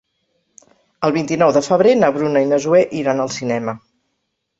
El 1.07 1.11
vint-i-nou 1.17 1.51
de 1.57 1.61
febrer 1.67 1.91
na 2.03 2.09
Bruna 2.15 2.41
i 2.45 2.47
na 2.53 2.59
Zoè 2.65 2.81
iran 3.01 3.23
al 3.27 3.31
cinema. 3.37 3.77